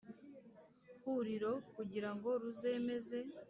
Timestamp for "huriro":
1.03-1.51